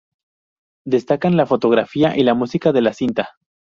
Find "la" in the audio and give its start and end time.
1.37-1.45, 2.23-2.33, 2.81-2.91